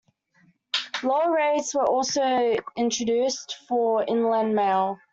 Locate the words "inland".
4.03-4.55